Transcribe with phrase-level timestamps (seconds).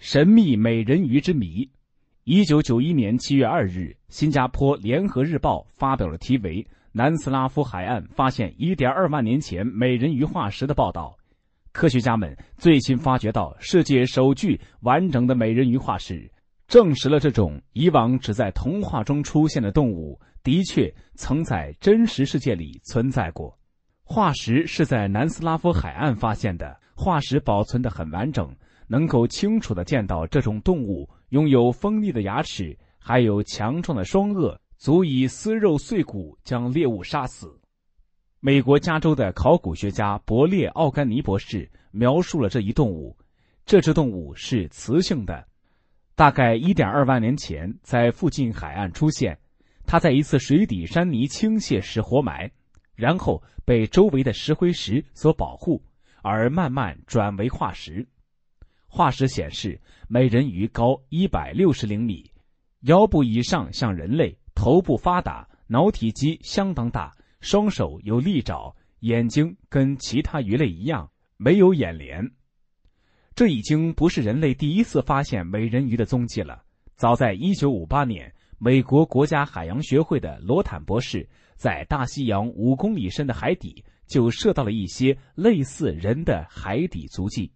[0.00, 1.70] 神秘美人鱼之谜。
[2.24, 11.14] 一九九一年七月二日，新加坡联合日报发表了题为《南斯拉夫海岸发现一点二万年前美人鱼化石》的报道。
[11.72, 16.32] 科学家们最新发掘到世界首具完整的美人鱼化石，
[16.66, 23.54] 证实了这种以往只在童话中出现的动物的确曾在真实世界里存在过。
[24.02, 28.50] 化石是在南斯拉夫海岸发现的，化石保存得很完整。
[28.90, 37.56] 能够清楚地见到这种动物拥有锋利的牙齿，还有强壮的双颚，足以撕肉碎骨将猎物杀死。
[38.40, 43.16] 美国加州的考古学家伯列·奥甘尼博士描述了这一动物。
[43.64, 45.46] 这只动物是雌性的，
[46.16, 49.38] 大概1.2万年前在附近海岸出现。
[49.86, 52.50] 它在一次水底山泥倾泻时活埋，
[52.96, 55.80] 然后被周围的石灰石所保护，
[56.22, 58.04] 而慢慢转为化石。
[58.92, 62.28] 化石显示，美人鱼高一百六十厘米，
[62.80, 72.28] 腰部以上像人类，头部发达，脑体积相当大，双手有利爪，眼睛跟其他鱼类一样没有眼帘。
[73.36, 76.64] 这已经不是人类第一次发现美人鱼的踪迹了。
[76.96, 87.52] 早在一九五八年，美国国家海洋学会的罗坦博士在大西洋五公里深的海底就摄到了一些类似人的海底足迹。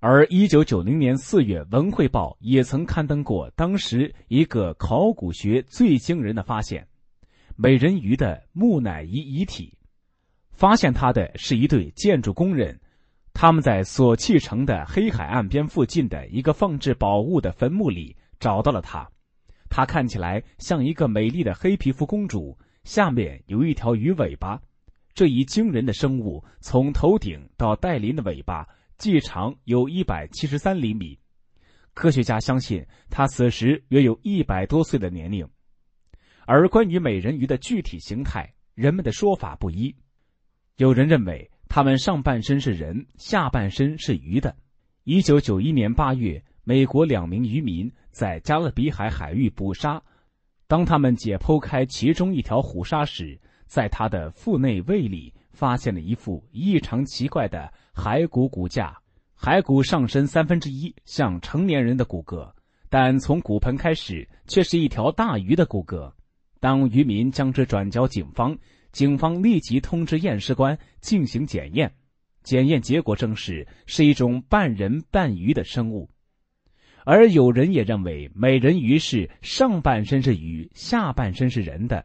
[0.00, 6.86] 而一九九零年四月，《文汇报》也曾刊登过当时一个考古学最惊人的发现：
[7.56, 9.76] 美人鱼的木乃伊遗体。
[10.52, 12.78] 发现它的是一对建筑工人，
[13.34, 19.08] 他们在索契城的黑海岸边附近的一个放置宝物的坟墓里找到了它。
[19.68, 24.60] 它看起来像一个美丽的黑皮肤公主，下面有一条鱼尾巴。
[25.12, 28.64] 这一惊人的生物从头顶到带鳞的尾巴。
[28.98, 31.16] 计长有一百七十三厘米，
[31.94, 35.48] 科学家相信他此时约有一百多岁的年龄。
[36.46, 39.94] 而关于美人鱼的具体形态，人们的说法不一。
[40.78, 44.56] 有人认为它们上半身是人，下半身是鱼的。
[45.04, 50.02] 一九九一年八月，美国两名渔民在加勒比海海域捕杀，
[50.66, 55.32] 当他们解剖开其中一条虎鲨时，在它的腹内胃里。
[55.58, 58.96] 发现了一副异常奇怪的骸骨骨架，
[59.36, 62.48] 骸骨上身三分之一像成年人的骨骼，
[62.88, 66.12] 但从骨盆开始却是一条大鱼的骨骼。
[66.60, 68.56] 当渔民将之转交警方，
[68.92, 71.92] 警方立即通知验尸官进行检验，
[72.44, 76.08] 检验结果证实是一种半人半鱼的生物。
[77.04, 82.04] 而有人也认为美人鱼是上半身是鱼，下半身是人的。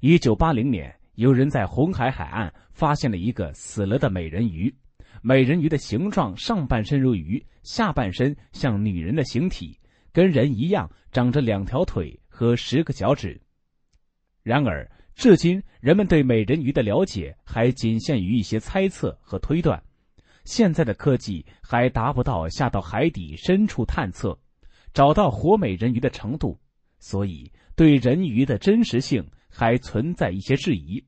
[0.00, 0.94] 一九八零年。
[1.18, 4.72] 有人在红海海岸发现了一个死了的美人鱼，
[5.20, 9.76] 美人鱼的形状上半身如鱼，下半身像女人的形体，
[10.12, 13.40] 跟人一样长着两条腿和十个脚趾。
[14.44, 19.82] 然而，至今人们对美人鱼的了解还仅限于一些猜测和推断，
[20.44, 24.38] 现在的科技还达不到下到海底深处探测，
[24.94, 26.56] 找到活美人鱼的程度，
[27.00, 29.28] 所以对人鱼的真实性。
[29.58, 31.02] 还存在一些质疑，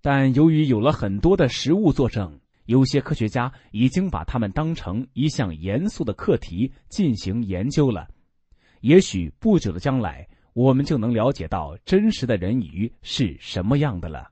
[0.00, 8.08] 但由于有了很多的实物作证，有些科学家已经把它们当成一项严肃的课题进行研究了。
[8.80, 14.30] 也许不久的将来，我们就能了解到真实的人鱼是什么样的了。